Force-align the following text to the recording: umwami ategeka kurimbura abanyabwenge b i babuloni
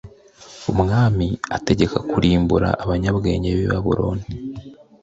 umwami 0.71 1.27
ategeka 1.57 1.97
kurimbura 2.09 2.69
abanyabwenge 2.83 3.49
b 3.57 3.59
i 3.65 3.67
babuloni 3.71 4.25